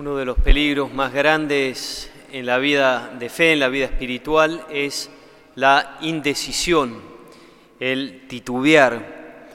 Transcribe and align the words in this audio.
Uno 0.00 0.16
de 0.16 0.24
los 0.24 0.38
peligros 0.38 0.90
más 0.94 1.12
grandes 1.12 2.10
en 2.32 2.46
la 2.46 2.56
vida 2.56 3.14
de 3.18 3.28
fe, 3.28 3.52
en 3.52 3.60
la 3.60 3.68
vida 3.68 3.84
espiritual, 3.84 4.64
es 4.70 5.10
la 5.56 5.98
indecisión, 6.00 7.02
el 7.78 8.26
titubear. 8.26 9.46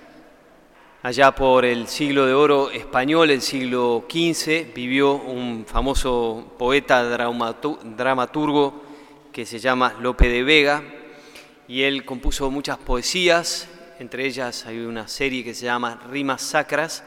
Allá 1.02 1.34
por 1.34 1.66
el 1.66 1.88
siglo 1.88 2.28
de 2.28 2.36
oro 2.36 2.70
español, 2.70 3.32
el 3.32 3.42
siglo 3.42 4.06
XV, 4.08 4.72
vivió 4.72 5.14
un 5.14 5.66
famoso 5.66 6.54
poeta 6.60 7.04
dramaturgo 7.04 8.84
que 9.34 9.48
se 9.48 9.58
llama 9.58 9.96
Lope 10.00 10.30
de 10.30 10.44
Vega, 10.44 10.84
y 11.68 11.82
él 11.82 12.06
compuso 12.06 12.52
muchas 12.52 12.78
poesías, 12.78 13.68
entre 13.98 14.28
ellas 14.28 14.68
hay 14.68 14.78
una 14.78 15.08
serie 15.08 15.44
que 15.44 15.56
se 15.56 15.66
llama 15.66 16.02
Rimas 16.12 16.44
Sacras, 16.44 17.04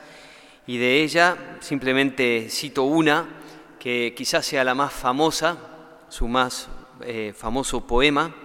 y 0.69 0.77
de 0.77 1.03
ella 1.03 1.57
simplemente 1.61 2.49
cito 2.51 2.83
una 2.83 3.27
que 3.81 4.13
quizás 4.15 4.45
sea 4.45 4.65
la 4.65 4.75
más 4.75 4.93
famosa, 4.93 5.57
su 6.11 6.29
más 6.29 6.69
eh, 7.01 7.33
famoso 7.35 7.87
poema, 7.87 8.37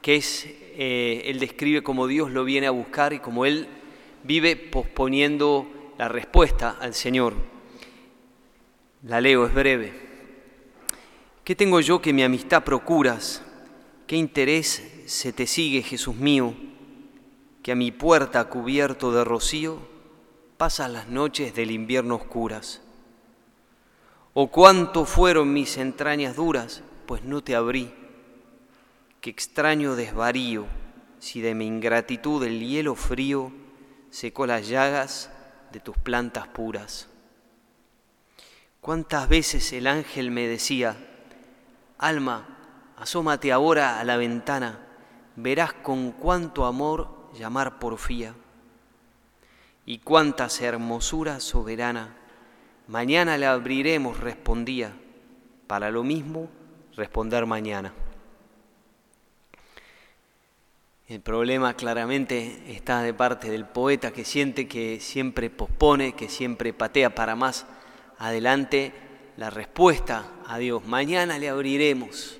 que 0.00 0.14
es, 0.14 0.46
eh, 0.46 1.22
él 1.24 1.40
describe 1.40 1.82
cómo 1.82 2.06
Dios 2.06 2.30
lo 2.30 2.44
viene 2.44 2.68
a 2.68 2.70
buscar 2.70 3.12
y 3.12 3.18
cómo 3.18 3.44
él 3.44 3.66
vive 4.22 4.54
posponiendo 4.54 5.66
la 5.98 6.06
respuesta 6.06 6.76
al 6.80 6.94
Señor. 6.94 7.34
La 9.02 9.20
leo, 9.20 9.44
es 9.44 9.52
breve. 9.52 9.92
¿Qué 11.42 11.56
tengo 11.56 11.80
yo 11.80 12.00
que 12.00 12.12
mi 12.12 12.22
amistad 12.22 12.62
procuras? 12.62 13.42
¿Qué 14.06 14.14
interés 14.14 15.02
se 15.06 15.32
te 15.32 15.48
sigue, 15.48 15.82
Jesús 15.82 16.14
mío, 16.14 16.54
que 17.64 17.72
a 17.72 17.74
mi 17.74 17.90
puerta 17.90 18.44
cubierto 18.44 19.10
de 19.10 19.24
rocío 19.24 19.97
pasas 20.58 20.90
las 20.90 21.06
noches 21.06 21.54
del 21.54 21.70
invierno 21.70 22.16
oscuras. 22.16 22.82
O 24.34 24.48
cuánto 24.48 25.04
fueron 25.04 25.52
mis 25.52 25.78
entrañas 25.78 26.34
duras, 26.34 26.82
pues 27.06 27.22
no 27.22 27.42
te 27.42 27.54
abrí. 27.54 27.94
Qué 29.20 29.30
extraño 29.30 29.94
desvarío, 29.94 30.66
si 31.20 31.40
de 31.40 31.54
mi 31.54 31.66
ingratitud 31.66 32.42
el 32.42 32.60
hielo 32.60 32.96
frío 32.96 33.52
secó 34.10 34.46
las 34.46 34.66
llagas 34.66 35.30
de 35.70 35.78
tus 35.78 35.96
plantas 35.96 36.48
puras. 36.48 37.08
Cuántas 38.80 39.28
veces 39.28 39.72
el 39.72 39.86
ángel 39.86 40.32
me 40.32 40.48
decía, 40.48 40.96
Alma, 41.98 42.58
asómate 42.96 43.52
ahora 43.52 44.00
a 44.00 44.04
la 44.04 44.16
ventana, 44.16 44.80
verás 45.36 45.72
con 45.72 46.10
cuánto 46.10 46.64
amor 46.64 47.30
llamar 47.32 47.78
porfía 47.78 48.34
y 49.88 50.00
cuántas 50.00 50.60
hermosura 50.60 51.40
soberana. 51.40 52.14
Mañana 52.88 53.38
le 53.38 53.46
abriremos, 53.46 54.20
respondía, 54.20 54.92
para 55.66 55.90
lo 55.90 56.04
mismo 56.04 56.50
responder 56.94 57.46
mañana. 57.46 57.94
El 61.06 61.22
problema 61.22 61.72
claramente 61.72 62.64
está 62.68 63.00
de 63.00 63.14
parte 63.14 63.50
del 63.50 63.64
poeta 63.64 64.10
que 64.10 64.26
siente 64.26 64.68
que 64.68 65.00
siempre 65.00 65.48
pospone, 65.48 66.14
que 66.14 66.28
siempre 66.28 66.74
patea 66.74 67.14
para 67.14 67.34
más 67.34 67.64
adelante 68.18 68.92
la 69.38 69.48
respuesta 69.48 70.30
a 70.46 70.58
Dios. 70.58 70.84
Mañana 70.84 71.38
le 71.38 71.48
abriremos 71.48 72.38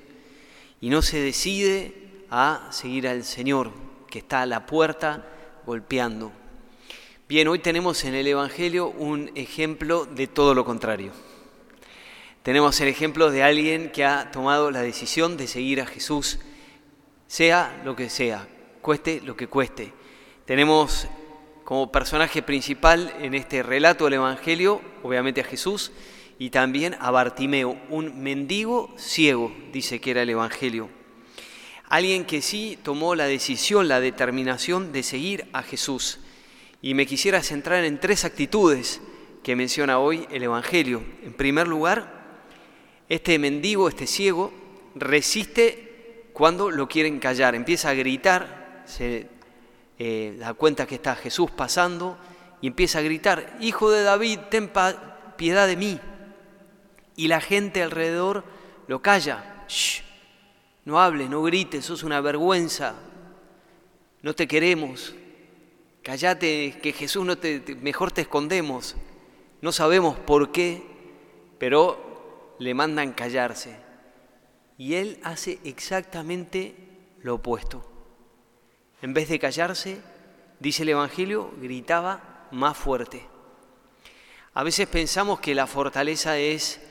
y 0.81 0.91
no 0.91 1.01
se 1.01 1.19
decide 1.19 2.25
a 2.29 2.67
seguir 2.69 3.07
al 3.07 3.23
Señor 3.23 3.71
que 4.07 4.19
está 4.19 4.43
a 4.43 4.45
la 4.45 4.67
puerta 4.67 5.25
golpeando. 5.65 6.31
Bien, 7.29 7.47
hoy 7.47 7.59
tenemos 7.59 8.05
en 8.05 8.15
el 8.15 8.25
Evangelio 8.25 8.87
un 8.87 9.29
ejemplo 9.35 10.07
de 10.07 10.25
todo 10.25 10.55
lo 10.55 10.65
contrario. 10.65 11.11
Tenemos 12.41 12.81
el 12.81 12.87
ejemplo 12.87 13.29
de 13.29 13.43
alguien 13.43 13.91
que 13.91 14.03
ha 14.03 14.31
tomado 14.31 14.71
la 14.71 14.81
decisión 14.81 15.37
de 15.37 15.45
seguir 15.45 15.79
a 15.79 15.85
Jesús, 15.85 16.39
sea 17.27 17.83
lo 17.85 17.95
que 17.95 18.09
sea, 18.09 18.47
cueste 18.81 19.21
lo 19.21 19.37
que 19.37 19.45
cueste. 19.45 19.93
Tenemos 20.45 21.05
como 21.65 21.91
personaje 21.91 22.41
principal 22.41 23.13
en 23.19 23.35
este 23.35 23.61
relato 23.61 24.05
del 24.05 24.15
Evangelio, 24.15 24.81
obviamente 25.03 25.41
a 25.41 25.43
Jesús, 25.43 25.91
y 26.39 26.49
también 26.49 26.95
a 26.99 27.11
Bartimeo, 27.11 27.77
un 27.91 28.23
mendigo 28.23 28.91
ciego, 28.97 29.55
dice 29.71 30.01
que 30.01 30.09
era 30.09 30.23
el 30.23 30.31
Evangelio. 30.31 30.89
Alguien 31.89 32.25
que 32.25 32.41
sí 32.41 32.79
tomó 32.81 33.13
la 33.13 33.25
decisión, 33.25 33.87
la 33.87 33.99
determinación 33.99 34.91
de 34.91 35.03
seguir 35.03 35.45
a 35.53 35.61
Jesús 35.61 36.21
y 36.81 36.93
me 36.93 37.05
quisiera 37.05 37.43
centrar 37.43 37.83
en 37.83 37.99
tres 37.99 38.25
actitudes 38.25 39.01
que 39.43 39.55
menciona 39.55 39.99
hoy 39.99 40.27
el 40.31 40.43
Evangelio. 40.43 41.03
En 41.23 41.33
primer 41.33 41.67
lugar, 41.67 42.43
este 43.09 43.37
mendigo, 43.39 43.89
este 43.89 44.07
ciego, 44.07 44.53
resiste 44.95 46.29
cuando 46.33 46.71
lo 46.71 46.87
quieren 46.87 47.19
callar, 47.19 47.55
empieza 47.55 47.89
a 47.89 47.93
gritar, 47.93 48.83
se 48.85 49.27
eh, 49.97 50.37
da 50.39 50.53
cuenta 50.53 50.87
que 50.87 50.95
está 50.95 51.15
Jesús 51.15 51.51
pasando 51.51 52.17
y 52.61 52.67
empieza 52.67 52.99
a 52.99 53.01
gritar, 53.01 53.57
Hijo 53.59 53.91
de 53.91 54.03
David, 54.03 54.39
ten 54.49 54.71
piedad 55.35 55.67
de 55.67 55.75
mí. 55.75 55.99
Y 57.15 57.27
la 57.27 57.41
gente 57.41 57.83
alrededor 57.83 58.45
lo 58.87 59.01
calla, 59.01 59.65
Shh, 59.67 60.01
no 60.85 61.01
hables, 61.01 61.29
no 61.29 61.43
grites, 61.43 61.85
sos 61.85 62.03
una 62.03 62.21
vergüenza, 62.21 62.95
no 64.21 64.33
te 64.33 64.47
queremos, 64.47 65.13
Cállate, 66.03 66.79
que 66.81 66.93
Jesús 66.93 67.25
no 67.25 67.37
te, 67.37 67.61
mejor 67.81 68.11
te 68.11 68.21
escondemos. 68.21 68.95
No 69.61 69.71
sabemos 69.71 70.17
por 70.17 70.51
qué, 70.51 70.83
pero 71.57 72.55
le 72.59 72.73
mandan 72.73 73.13
callarse. 73.13 73.75
Y 74.77 74.95
él 74.95 75.19
hace 75.23 75.59
exactamente 75.63 76.75
lo 77.21 77.35
opuesto. 77.35 77.85
En 79.01 79.13
vez 79.13 79.29
de 79.29 79.39
callarse, 79.39 80.01
dice 80.59 80.83
el 80.83 80.89
Evangelio, 80.89 81.51
gritaba 81.59 82.47
más 82.51 82.77
fuerte. 82.77 83.25
A 84.53 84.63
veces 84.63 84.87
pensamos 84.87 85.39
que 85.39 85.55
la 85.55 85.67
fortaleza 85.67 86.37
es 86.37 86.81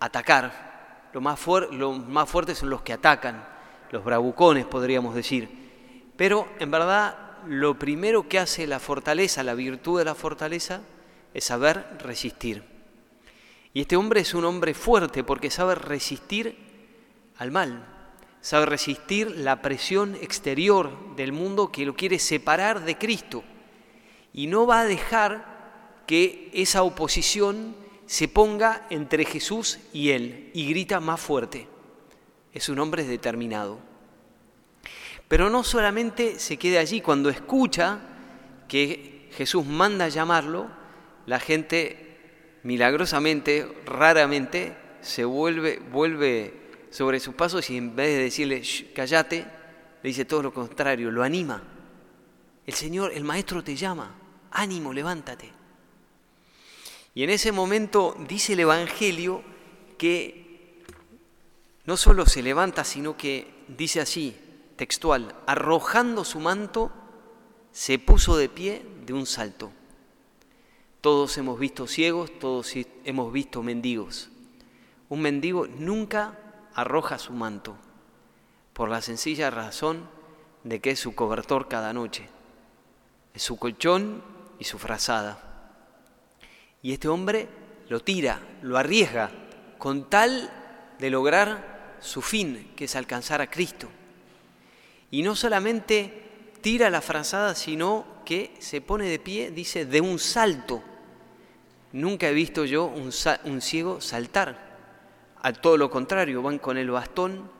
atacar. 0.00 1.10
Lo 1.12 1.20
más, 1.20 1.38
lo 1.70 1.92
más 1.92 2.28
fuertes 2.28 2.58
son 2.58 2.70
los 2.70 2.82
que 2.82 2.92
atacan, 2.92 3.46
los 3.90 4.04
bravucones 4.04 4.66
podríamos 4.66 5.14
decir. 5.14 6.12
Pero 6.16 6.48
en 6.58 6.70
verdad 6.70 7.23
lo 7.48 7.78
primero 7.78 8.28
que 8.28 8.38
hace 8.38 8.66
la 8.66 8.80
fortaleza, 8.80 9.42
la 9.42 9.54
virtud 9.54 9.98
de 9.98 10.04
la 10.04 10.14
fortaleza, 10.14 10.82
es 11.32 11.44
saber 11.44 11.98
resistir. 11.98 12.64
Y 13.72 13.80
este 13.82 13.96
hombre 13.96 14.20
es 14.20 14.34
un 14.34 14.44
hombre 14.44 14.72
fuerte 14.72 15.24
porque 15.24 15.50
sabe 15.50 15.74
resistir 15.74 16.56
al 17.36 17.50
mal, 17.50 17.86
sabe 18.40 18.66
resistir 18.66 19.30
la 19.32 19.62
presión 19.62 20.14
exterior 20.16 21.16
del 21.16 21.32
mundo 21.32 21.72
que 21.72 21.84
lo 21.84 21.96
quiere 21.96 22.18
separar 22.18 22.84
de 22.84 22.96
Cristo. 22.96 23.42
Y 24.32 24.46
no 24.46 24.66
va 24.66 24.80
a 24.80 24.86
dejar 24.86 26.02
que 26.06 26.50
esa 26.52 26.82
oposición 26.82 27.74
se 28.06 28.28
ponga 28.28 28.86
entre 28.90 29.24
Jesús 29.24 29.78
y 29.92 30.10
él 30.10 30.50
y 30.54 30.68
grita 30.68 31.00
más 31.00 31.20
fuerte. 31.20 31.66
Es 32.52 32.68
un 32.68 32.78
hombre 32.78 33.04
determinado. 33.04 33.93
Pero 35.28 35.50
no 35.50 35.64
solamente 35.64 36.38
se 36.38 36.56
queda 36.56 36.80
allí, 36.80 37.00
cuando 37.00 37.30
escucha 37.30 38.00
que 38.68 39.28
Jesús 39.32 39.64
manda 39.66 40.08
llamarlo, 40.08 40.68
la 41.26 41.40
gente 41.40 42.58
milagrosamente, 42.62 43.68
raramente, 43.86 44.76
se 45.00 45.24
vuelve, 45.24 45.78
vuelve 45.78 46.54
sobre 46.90 47.20
sus 47.20 47.34
pasos 47.34 47.68
y 47.70 47.76
en 47.76 47.94
vez 47.94 48.08
de 48.16 48.22
decirle, 48.24 48.62
cállate, 48.94 49.46
le 50.02 50.08
dice 50.08 50.24
todo 50.24 50.42
lo 50.42 50.52
contrario, 50.52 51.10
lo 51.10 51.22
anima. 51.22 51.62
El 52.66 52.74
Señor, 52.74 53.12
el 53.12 53.24
Maestro 53.24 53.62
te 53.62 53.76
llama, 53.76 54.14
ánimo, 54.50 54.92
levántate. 54.92 55.50
Y 57.14 57.22
en 57.22 57.30
ese 57.30 57.52
momento 57.52 58.16
dice 58.28 58.54
el 58.54 58.60
Evangelio 58.60 59.42
que 59.98 60.82
no 61.84 61.96
solo 61.96 62.26
se 62.26 62.42
levanta, 62.42 62.84
sino 62.84 63.16
que 63.16 63.64
dice 63.68 64.00
así, 64.00 64.34
textual, 64.76 65.34
arrojando 65.46 66.24
su 66.24 66.40
manto, 66.40 66.90
se 67.72 67.98
puso 67.98 68.36
de 68.36 68.48
pie 68.48 68.86
de 69.04 69.12
un 69.12 69.26
salto. 69.26 69.72
Todos 71.00 71.36
hemos 71.38 71.58
visto 71.58 71.86
ciegos, 71.86 72.38
todos 72.38 72.72
hemos 73.04 73.32
visto 73.32 73.62
mendigos. 73.62 74.30
Un 75.08 75.20
mendigo 75.20 75.66
nunca 75.66 76.38
arroja 76.74 77.18
su 77.18 77.32
manto, 77.32 77.76
por 78.72 78.88
la 78.88 79.02
sencilla 79.02 79.50
razón 79.50 80.08
de 80.62 80.80
que 80.80 80.92
es 80.92 81.00
su 81.00 81.14
cobertor 81.14 81.68
cada 81.68 81.92
noche, 81.92 82.28
es 83.34 83.42
su 83.42 83.58
colchón 83.58 84.22
y 84.58 84.64
su 84.64 84.78
frazada. 84.78 85.40
Y 86.82 86.92
este 86.92 87.08
hombre 87.08 87.48
lo 87.88 88.00
tira, 88.00 88.40
lo 88.62 88.78
arriesga, 88.78 89.30
con 89.78 90.08
tal 90.08 90.50
de 90.98 91.10
lograr 91.10 91.96
su 92.00 92.22
fin, 92.22 92.72
que 92.76 92.84
es 92.84 92.96
alcanzar 92.96 93.40
a 93.40 93.50
Cristo. 93.50 93.88
Y 95.10 95.22
no 95.22 95.36
solamente 95.36 96.24
tira 96.60 96.88
la 96.90 97.00
frazada, 97.00 97.54
sino 97.54 98.06
que 98.24 98.54
se 98.58 98.80
pone 98.80 99.06
de 99.08 99.18
pie, 99.18 99.50
dice, 99.50 99.84
de 99.84 100.00
un 100.00 100.18
salto. 100.18 100.82
nunca 101.92 102.28
he 102.28 102.32
visto 102.32 102.64
yo 102.64 102.86
un, 102.86 103.12
ciego 103.60 104.00
saltar. 104.00 104.74
A 105.42 105.52
todo 105.52 105.76
lo 105.76 105.90
contrario, 105.90 106.42
van 106.42 106.58
con 106.58 106.78
el 106.78 106.90
bastón, 106.90 107.50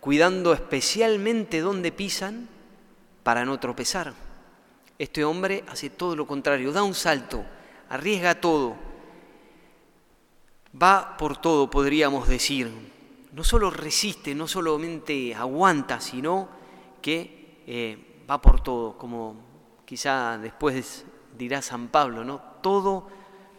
cuidando 0.00 0.52
especialmente 0.52 1.60
dónde 1.60 1.92
pisan 1.92 2.48
para 3.22 3.44
no 3.44 3.60
tropezar. 3.60 4.12
Este 4.98 5.24
hombre 5.24 5.64
hace 5.68 5.88
todo 5.88 6.16
lo 6.16 6.26
contrario, 6.26 6.72
da 6.72 6.82
un 6.82 6.94
salto, 6.94 7.44
arriesga 7.88 8.40
todo, 8.40 8.76
va 10.74 11.16
por 11.16 11.36
todo, 11.36 11.70
podríamos 11.70 12.28
decir. 12.28 12.68
No 13.32 13.44
solo 13.44 13.70
resiste, 13.70 14.34
no 14.34 14.48
solamente 14.48 15.36
aguanta, 15.36 16.00
sino 16.00 16.59
que 17.00 17.62
eh, 17.66 18.24
va 18.28 18.40
por 18.40 18.62
todo, 18.62 18.96
como 18.98 19.36
quizá 19.84 20.38
después 20.38 21.04
dirá 21.36 21.62
San 21.62 21.88
Pablo, 21.88 22.24
¿no? 22.24 22.40
Todo 22.62 23.08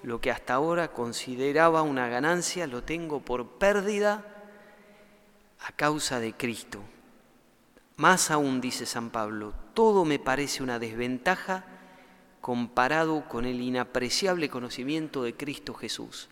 lo 0.03 0.19
que 0.21 0.31
hasta 0.31 0.53
ahora 0.53 0.91
consideraba 0.91 1.81
una 1.81 2.07
ganancia 2.07 2.67
lo 2.67 2.83
tengo 2.83 3.21
por 3.21 3.47
pérdida 3.57 4.25
a 5.59 5.71
causa 5.73 6.19
de 6.19 6.33
Cristo. 6.33 6.79
Más 7.97 8.31
aún, 8.31 8.61
dice 8.61 8.85
San 8.85 9.11
Pablo, 9.11 9.53
todo 9.73 10.05
me 10.05 10.17
parece 10.17 10.63
una 10.63 10.79
desventaja 10.79 11.65
comparado 12.41 13.27
con 13.29 13.45
el 13.45 13.61
inapreciable 13.61 14.49
conocimiento 14.49 15.23
de 15.23 15.35
Cristo 15.35 15.73
Jesús. 15.75 16.29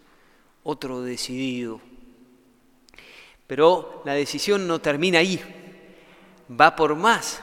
Otro 0.64 1.02
decidido. 1.02 1.80
Pero 3.46 4.02
la 4.06 4.14
decisión 4.14 4.68
no 4.68 4.80
termina 4.80 5.20
ahí, 5.20 5.40
va 6.50 6.76
por 6.76 6.96
más. 6.96 7.42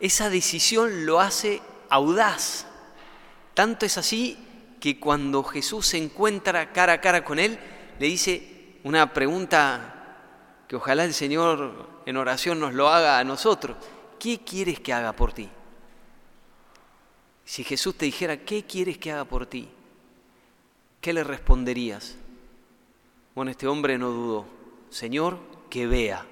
Esa 0.00 0.30
decisión 0.30 1.06
lo 1.06 1.20
hace 1.20 1.60
audaz. 1.88 2.66
Tanto 3.54 3.86
es 3.86 3.98
así 3.98 4.38
que 4.80 4.98
cuando 4.98 5.44
Jesús 5.44 5.86
se 5.86 5.98
encuentra 5.98 6.72
cara 6.72 6.94
a 6.94 7.00
cara 7.00 7.24
con 7.24 7.38
él, 7.38 7.58
le 7.98 8.06
dice 8.06 8.78
una 8.82 9.12
pregunta 9.12 10.64
que 10.66 10.76
ojalá 10.76 11.04
el 11.04 11.14
Señor 11.14 12.02
en 12.06 12.16
oración 12.16 12.58
nos 12.58 12.74
lo 12.74 12.88
haga 12.88 13.18
a 13.18 13.24
nosotros. 13.24 13.76
¿Qué 14.18 14.40
quieres 14.40 14.80
que 14.80 14.92
haga 14.92 15.12
por 15.12 15.32
ti? 15.32 15.48
Si 17.44 17.64
Jesús 17.64 17.96
te 17.96 18.06
dijera, 18.06 18.38
¿qué 18.38 18.64
quieres 18.64 18.98
que 18.98 19.12
haga 19.12 19.24
por 19.24 19.46
ti? 19.46 19.68
¿Qué 21.00 21.12
le 21.12 21.24
responderías? 21.24 22.16
Bueno, 23.34 23.50
este 23.50 23.66
hombre 23.66 23.98
no 23.98 24.10
dudó. 24.10 24.46
Señor, 24.90 25.38
que 25.68 25.86
vea. 25.86 26.26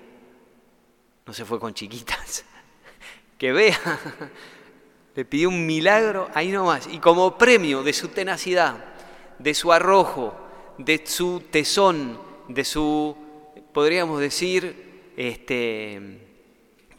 No 1.31 1.35
se 1.35 1.44
fue 1.44 1.61
con 1.61 1.73
chiquitas. 1.73 2.44
que 3.38 3.53
vea. 3.53 3.79
Le 5.15 5.25
pidió 5.25 5.49
un 5.49 5.65
milagro 5.65 6.29
ahí 6.35 6.50
nomás. 6.50 6.88
Y 6.91 6.99
como 6.99 7.38
premio 7.38 7.85
de 7.85 7.93
su 7.93 8.09
tenacidad, 8.09 8.85
de 9.38 9.55
su 9.55 9.73
arrojo, 9.73 10.35
de 10.77 11.06
su 11.06 11.41
tesón, 11.49 12.21
de 12.49 12.65
su, 12.65 13.17
podríamos 13.73 14.19
decir, 14.19 15.12
este, 15.17 16.27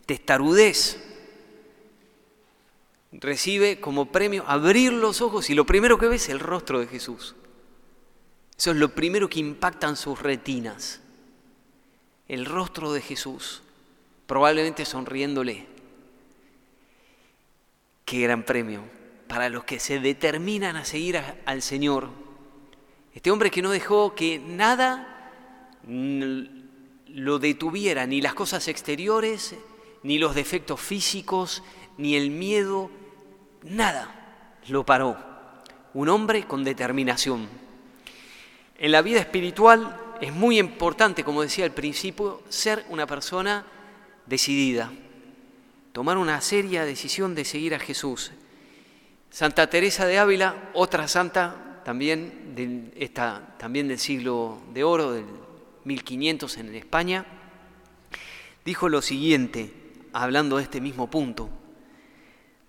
testarudez, 0.05 1.03
recibe 3.11 3.81
como 3.81 4.13
premio 4.13 4.45
abrir 4.47 4.93
los 4.93 5.19
ojos 5.19 5.49
y 5.49 5.55
lo 5.55 5.65
primero 5.65 5.97
que 5.97 6.07
ve 6.07 6.15
es 6.15 6.29
el 6.29 6.39
rostro 6.39 6.79
de 6.79 6.87
Jesús. 6.87 7.35
Eso 8.57 8.71
es 8.71 8.77
lo 8.77 8.95
primero 8.95 9.29
que 9.29 9.41
impacta 9.41 9.89
en 9.89 9.97
sus 9.97 10.21
retinas. 10.21 11.01
El 12.29 12.45
rostro 12.45 12.93
de 12.93 13.01
Jesús, 13.01 13.61
probablemente 14.31 14.85
sonriéndole. 14.85 15.65
Qué 18.05 18.21
gran 18.21 18.43
premio 18.43 18.81
para 19.27 19.49
los 19.49 19.65
que 19.65 19.77
se 19.77 19.99
determinan 19.99 20.77
a 20.77 20.85
seguir 20.85 21.21
al 21.45 21.61
Señor. 21.61 22.07
Este 23.13 23.29
hombre 23.29 23.51
que 23.51 23.61
no 23.61 23.71
dejó 23.71 24.15
que 24.15 24.39
nada 24.39 25.75
lo 25.85 27.39
detuviera, 27.39 28.07
ni 28.07 28.21
las 28.21 28.33
cosas 28.33 28.69
exteriores, 28.69 29.53
ni 30.01 30.17
los 30.17 30.33
defectos 30.33 30.79
físicos, 30.79 31.61
ni 31.97 32.15
el 32.15 32.29
miedo, 32.31 32.89
nada 33.63 34.55
lo 34.69 34.85
paró. 34.85 35.17
Un 35.93 36.07
hombre 36.07 36.47
con 36.47 36.63
determinación. 36.63 37.49
En 38.79 38.93
la 38.93 39.01
vida 39.01 39.19
espiritual 39.19 40.15
es 40.21 40.31
muy 40.31 40.57
importante, 40.57 41.25
como 41.25 41.41
decía 41.41 41.65
al 41.65 41.73
principio, 41.73 42.41
ser 42.47 42.85
una 42.87 43.05
persona 43.05 43.65
decidida 44.31 44.91
tomar 45.91 46.17
una 46.17 46.39
seria 46.39 46.85
decisión 46.85 47.35
de 47.35 47.43
seguir 47.43 47.75
a 47.75 47.79
Jesús. 47.79 48.31
Santa 49.29 49.69
Teresa 49.69 50.05
de 50.05 50.19
Ávila, 50.19 50.71
otra 50.73 51.09
santa 51.09 51.81
también, 51.83 52.93
esta, 52.95 53.55
también 53.59 53.89
del 53.89 53.99
siglo 53.99 54.61
de 54.73 54.85
oro, 54.85 55.11
del 55.11 55.25
1500 55.83 56.57
en 56.57 56.75
España, 56.75 57.25
dijo 58.63 58.87
lo 58.87 59.01
siguiente, 59.01 59.73
hablando 60.13 60.57
de 60.57 60.63
este 60.63 60.79
mismo 60.79 61.09
punto. 61.09 61.49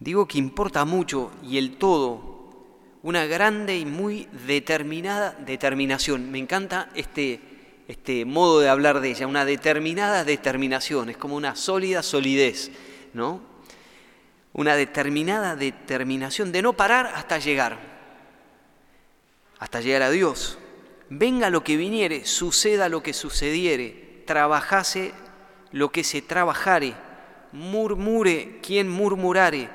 Digo 0.01 0.27
que 0.27 0.39
importa 0.39 0.85
mucho 0.85 1.31
y 1.45 1.59
el 1.59 1.77
todo, 1.77 2.59
una 3.05 3.27
grande 3.27 3.79
y 3.79 3.87
muy 3.87 4.27
determinada 4.49 5.31
determinación. 5.33 6.29
Me 6.33 6.39
encanta 6.39 6.91
este, 6.97 7.52
este 7.93 8.25
modo 8.25 8.61
de 8.61 8.69
hablar 8.69 9.01
de 9.01 9.11
ella, 9.11 9.27
una 9.27 9.45
determinada 9.45 10.25
determinación, 10.25 11.11
es 11.11 11.17
como 11.17 11.37
una 11.37 11.55
sólida 11.55 12.03
solidez 12.03 12.71
¿no? 13.13 13.41
Una 14.55 14.77
determinada 14.77 15.57
determinación 15.57 16.53
de 16.53 16.63
no 16.63 16.73
parar 16.73 17.13
hasta 17.15 17.39
llegar, 17.39 17.79
hasta 19.59 19.81
llegar 19.81 20.03
a 20.03 20.11
Dios. 20.11 20.59
Venga 21.09 21.51
lo 21.51 21.63
que 21.65 21.77
viniere, 21.77 22.25
suceda 22.25 22.89
lo 22.89 23.03
que 23.03 23.13
sucediere, 23.13 24.23
trabajase 24.27 25.13
lo 25.71 25.91
que 25.91 26.05
se 26.05 26.23
trabajare, 26.23 26.95
murmure 27.53 28.59
quien 28.63 28.89
murmurare, 28.89 29.69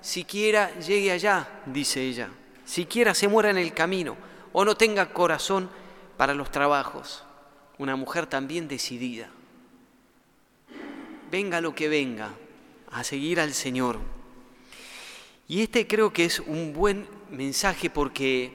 siquiera 0.00 0.72
llegue 0.80 1.12
allá, 1.12 1.48
dice 1.66 2.02
ella, 2.02 2.28
siquiera 2.64 3.14
se 3.14 3.28
muera 3.28 3.50
en 3.50 3.58
el 3.58 3.72
camino 3.72 4.16
o 4.52 4.64
no 4.64 4.76
tenga 4.76 5.12
corazón 5.12 5.70
para 6.16 6.34
los 6.34 6.50
trabajos. 6.50 7.24
Una 7.82 7.96
mujer 7.96 8.28
también 8.28 8.68
decidida. 8.68 9.28
Venga 11.32 11.60
lo 11.60 11.74
que 11.74 11.88
venga, 11.88 12.32
a 12.92 13.02
seguir 13.02 13.40
al 13.40 13.54
Señor. 13.54 13.98
Y 15.48 15.62
este 15.62 15.88
creo 15.88 16.12
que 16.12 16.24
es 16.24 16.38
un 16.38 16.74
buen 16.74 17.08
mensaje 17.32 17.90
porque 17.90 18.52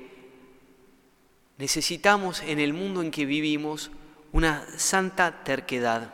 necesitamos 1.58 2.42
en 2.42 2.62
el 2.62 2.72
mundo 2.72 3.02
en 3.02 3.12
que 3.12 3.26
vivimos 3.26 3.92
una 4.31 4.66
santa 4.80 5.44
terquedad, 5.44 6.14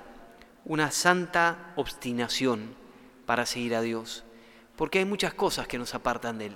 una 0.66 0.90
santa 0.90 1.72
obstinación 1.76 2.74
para 3.28 3.46
seguir 3.46 3.76
a 3.76 3.84
Dios. 3.84 4.24
Porque 4.76 4.98
hay 4.98 5.06
muchas 5.06 5.36
cosas 5.36 5.68
que 5.68 5.78
nos 5.78 5.94
apartan 5.94 6.40
de 6.40 6.48
Él, 6.48 6.56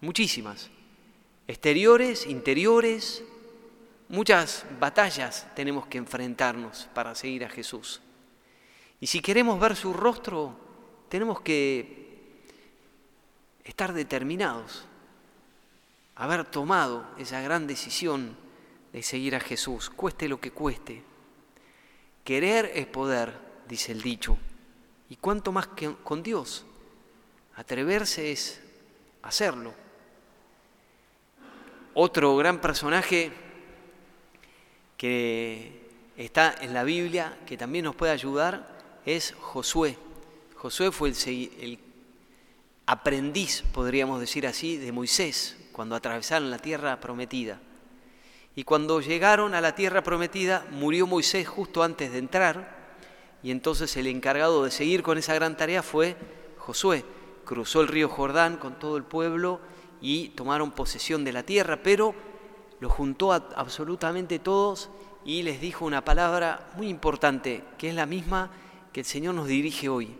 muchísimas. 0.00 0.70
Exteriores, 1.46 2.26
interiores, 2.26 3.22
muchas 4.14 4.64
batallas 4.78 5.46
tenemos 5.56 5.88
que 5.88 5.98
enfrentarnos 5.98 6.88
para 6.94 7.14
seguir 7.16 7.44
a 7.44 7.48
Jesús. 7.48 8.00
Y 9.00 9.08
si 9.08 9.20
queremos 9.20 9.58
ver 9.58 9.74
su 9.74 9.92
rostro, 9.92 10.56
tenemos 11.08 11.40
que 11.40 12.40
estar 13.64 13.92
determinados, 13.92 14.84
haber 16.14 16.44
tomado 16.44 17.04
esa 17.18 17.40
gran 17.40 17.66
decisión 17.66 18.36
de 18.92 19.02
seguir 19.02 19.34
a 19.34 19.40
Jesús, 19.40 19.90
cueste 19.90 20.28
lo 20.28 20.40
que 20.40 20.52
cueste. 20.52 21.02
Querer 22.22 22.70
es 22.72 22.86
poder, 22.86 23.34
dice 23.68 23.90
el 23.90 24.00
dicho, 24.00 24.38
y 25.10 25.16
cuanto 25.16 25.50
más 25.50 25.66
que 25.66 25.92
con 26.04 26.22
Dios, 26.22 26.64
atreverse 27.56 28.30
es 28.30 28.62
hacerlo. 29.22 29.74
Otro 31.94 32.36
gran 32.36 32.60
personaje 32.60 33.43
que 34.96 35.84
está 36.16 36.54
en 36.60 36.74
la 36.74 36.84
Biblia, 36.84 37.36
que 37.46 37.56
también 37.56 37.84
nos 37.84 37.94
puede 37.94 38.12
ayudar, 38.12 38.74
es 39.04 39.34
Josué. 39.40 39.96
Josué 40.56 40.92
fue 40.92 41.10
el, 41.10 41.78
aprendiz, 42.86 43.62
podríamos 43.72 44.20
decir 44.20 44.46
así, 44.46 44.76
de 44.76 44.92
Moisés 44.92 45.56
cuando 45.72 45.96
atravesaron 45.96 46.50
la 46.50 46.58
tierra 46.58 47.00
prometida. 47.00 47.58
Y 48.54 48.62
cuando 48.62 49.00
llegaron 49.00 49.54
a 49.54 49.60
la 49.60 49.74
tierra 49.74 50.02
prometida, 50.02 50.66
murió 50.70 51.06
Moisés 51.06 51.48
justo 51.48 51.82
antes 51.82 52.12
de 52.12 52.18
entrar, 52.18 52.84
y 53.42 53.50
entonces 53.50 53.96
el 53.96 54.06
encargado 54.06 54.64
de 54.64 54.70
seguir 54.70 55.02
con 55.02 55.18
esa 55.18 55.34
gran 55.34 55.56
tarea 55.56 55.82
fue 55.82 56.16
Josué. 56.58 57.04
Cruzó 57.44 57.82
el 57.82 57.88
río 57.88 58.08
Jordán 58.08 58.56
con 58.56 58.78
todo 58.78 58.96
el 58.96 59.02
pueblo 59.02 59.60
y 60.00 60.28
tomaron 60.30 60.70
posesión 60.70 61.24
de 61.24 61.32
la 61.32 61.42
tierra, 61.42 61.82
pero 61.82 62.14
lo 62.84 62.90
juntó 62.90 63.32
a 63.32 63.36
absolutamente 63.56 64.38
todos 64.38 64.90
y 65.24 65.42
les 65.42 65.58
dijo 65.58 65.86
una 65.86 66.04
palabra 66.04 66.70
muy 66.76 66.88
importante, 66.88 67.64
que 67.78 67.88
es 67.88 67.94
la 67.94 68.04
misma 68.04 68.50
que 68.92 69.00
el 69.00 69.06
Señor 69.06 69.34
nos 69.34 69.48
dirige 69.48 69.88
hoy 69.88 70.14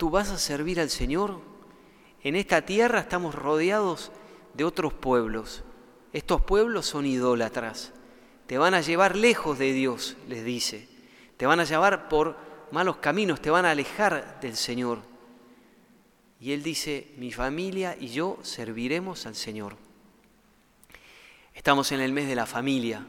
tú 0.00 0.08
vas 0.08 0.30
a 0.30 0.38
servir 0.38 0.80
al 0.80 0.88
Señor. 0.88 1.42
En 2.22 2.34
esta 2.34 2.62
tierra 2.62 3.00
estamos 3.00 3.34
rodeados 3.34 4.10
de 4.54 4.64
otros 4.64 4.94
pueblos, 4.94 5.62
estos 6.14 6.40
pueblos 6.40 6.86
son 6.86 7.04
idólatras, 7.04 7.92
te 8.46 8.56
van 8.56 8.72
a 8.72 8.80
llevar 8.80 9.14
lejos 9.14 9.58
de 9.58 9.74
Dios, 9.74 10.16
les 10.26 10.42
dice, 10.42 10.88
te 11.36 11.44
van 11.44 11.60
a 11.60 11.64
llevar 11.64 12.08
por 12.08 12.38
malos 12.72 12.96
caminos, 12.96 13.42
te 13.42 13.50
van 13.50 13.66
a 13.66 13.72
alejar 13.72 14.40
del 14.40 14.56
Señor. 14.56 15.00
Y 16.40 16.52
él 16.52 16.62
dice, 16.62 17.12
mi 17.18 17.30
familia 17.30 17.94
y 18.00 18.08
yo 18.08 18.38
serviremos 18.40 19.26
al 19.26 19.34
Señor. 19.34 19.76
Estamos 21.60 21.92
en 21.92 22.00
el 22.00 22.14
mes 22.14 22.26
de 22.26 22.34
la 22.34 22.46
familia. 22.46 23.06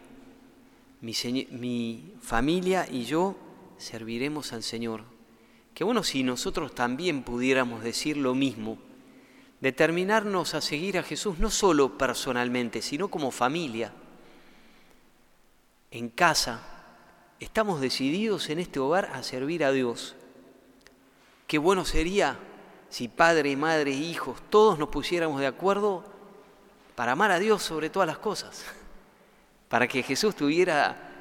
Mi, 0.99 1.15
mi, 1.51 2.13
familia 2.21 2.85
y 2.91 3.05
yo 3.05 3.37
serviremos 3.77 4.51
al 4.51 4.61
Señor. 4.61 5.05
Qué 5.73 5.85
bueno 5.85 6.03
si 6.03 6.21
nosotros 6.23 6.75
también 6.75 7.23
pudiéramos 7.23 7.81
decir 7.81 8.17
lo 8.17 8.35
mismo, 8.35 8.77
determinarnos 9.61 10.53
a 10.53 10.59
seguir 10.59 10.97
a 10.97 11.03
Jesús 11.03 11.39
no 11.39 11.49
solo 11.49 11.97
personalmente, 11.97 12.81
sino 12.81 13.07
como 13.07 13.31
familia. 13.31 13.93
En 15.89 16.09
casa, 16.09 16.61
estamos 17.39 17.79
decididos 17.79 18.49
en 18.49 18.59
este 18.59 18.81
hogar 18.81 19.11
a 19.13 19.23
servir 19.23 19.63
a 19.63 19.71
Dios. 19.71 20.17
Qué 21.47 21.57
bueno 21.57 21.85
sería 21.85 22.37
si 22.89 23.07
padre, 23.07 23.55
madre, 23.55 23.91
hijos, 23.91 24.41
todos 24.49 24.77
nos 24.77 24.89
pusiéramos 24.89 25.39
de 25.39 25.47
acuerdo 25.47 26.10
para 26.95 27.13
amar 27.13 27.31
a 27.31 27.39
Dios 27.39 27.63
sobre 27.63 27.89
todas 27.89 28.07
las 28.07 28.17
cosas, 28.17 28.65
para 29.69 29.87
que 29.87 30.03
Jesús 30.03 30.35
tuviera 30.35 31.11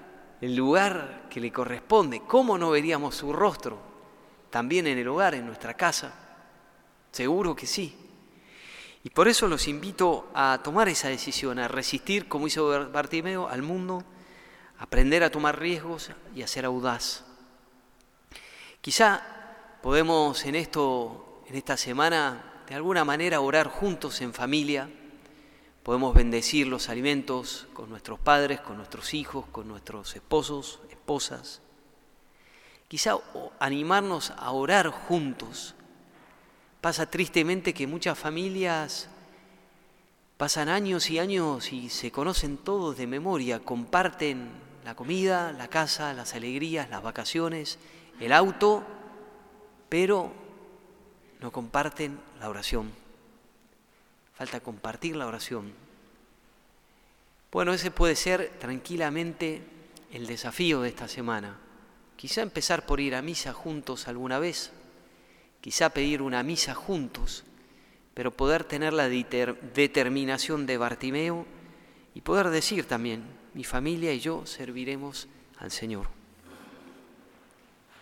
el 0.41 0.57
lugar 0.57 1.27
que 1.31 1.41
le 1.41 1.53
corresponde. 1.53 2.23
¿Cómo 2.27 2.59
no 2.59 2.71
veríamos 2.71 3.15
su 3.15 3.33
rostro? 3.33 3.79
También 4.51 4.87
en 4.87 4.99
el 4.99 5.09
hogar, 5.09 5.35
en 5.35 5.47
nuestra 5.47 5.75
casa. 5.75 6.13
Seguro 7.13 7.55
que 7.55 7.67
sí. 7.67 7.97
Y 9.03 9.11
por 9.11 9.29
eso 9.29 9.49
los 9.49 9.69
invito 9.69 10.31
a 10.35 10.61
tomar 10.63 10.89
esa 10.89 11.09
decisión, 11.09 11.59
a 11.59 11.69
resistir, 11.69 12.29
como 12.29 12.47
hizo 12.47 12.91
Bartimeo, 12.91 13.49
al 13.49 13.63
mundo, 13.63 14.05
aprender 14.79 15.23
a 15.23 15.31
tomar 15.31 15.59
riesgos 15.59 16.11
y 16.35 16.43
a 16.43 16.47
ser 16.47 16.65
audaz. 16.65 17.25
Quizá 18.81 19.23
podemos 19.83 20.45
en 20.45 20.55
esto, 20.55 21.43
en 21.47 21.57
esta 21.57 21.77
semana, 21.77 22.65
de 22.69 22.75
alguna 22.75 23.05
manera 23.05 23.41
orar 23.41 23.69
juntos 23.69 24.21
en 24.21 24.35
familia 24.35 24.89
Podemos 25.91 26.15
bendecir 26.15 26.69
los 26.69 26.89
alimentos 26.89 27.67
con 27.73 27.91
nuestros 27.91 28.21
padres, 28.21 28.61
con 28.61 28.77
nuestros 28.77 29.13
hijos, 29.13 29.47
con 29.51 29.67
nuestros 29.67 30.15
esposos, 30.15 30.79
esposas. 30.89 31.63
Quizá 32.87 33.17
animarnos 33.59 34.31
a 34.37 34.53
orar 34.53 34.91
juntos. 34.91 35.75
Pasa 36.81 37.11
tristemente 37.11 37.75
que 37.75 37.89
muchas 37.89 38.17
familias 38.17 39.09
pasan 40.37 40.69
años 40.69 41.11
y 41.11 41.19
años 41.19 41.73
y 41.73 41.89
se 41.89 42.13
conocen 42.13 42.57
todos 42.59 42.97
de 42.97 43.09
memoria, 43.09 43.59
comparten 43.59 44.49
la 44.85 44.95
comida, 44.95 45.51
la 45.51 45.67
casa, 45.67 46.15
las 46.15 46.37
alegrías, 46.37 46.89
las 46.89 47.03
vacaciones, 47.03 47.81
el 48.21 48.33
auto, 48.33 48.85
pero 49.89 50.31
no 51.41 51.51
comparten 51.51 52.21
la 52.39 52.49
oración 52.49 53.10
falta 54.41 54.61
compartir 54.61 55.17
la 55.17 55.27
oración. 55.27 55.71
Bueno, 57.53 57.75
ese 57.75 57.91
puede 57.91 58.17
ser 58.17 58.51
tranquilamente 58.59 59.61
el 60.13 60.27
desafío 60.27 60.81
de 60.81 60.89
esta 60.89 61.09
semana. 61.09 61.59
Quizá 62.17 62.41
empezar 62.41 62.87
por 62.87 63.01
ir 63.01 63.15
a 63.15 63.21
misa 63.21 63.53
juntos 63.53 64.09
alguna 64.09 64.39
vez, 64.39 64.73
quizá 65.61 65.91
pedir 65.91 66.23
una 66.23 66.43
misa 66.43 66.75
juntos, 66.75 67.45
pero 68.15 68.35
poder 68.35 68.65
tener 68.65 68.95
la 68.95 69.11
determinación 69.11 70.65
de 70.65 70.79
Bartimeo 70.79 71.45
y 72.15 72.23
poder 72.23 72.49
decir 72.49 72.87
también, 72.87 73.25
mi 73.53 73.65
familia 73.65 74.15
y 74.15 74.21
yo 74.21 74.47
serviremos 74.47 75.29
al 75.59 75.71
Señor. 75.71 76.20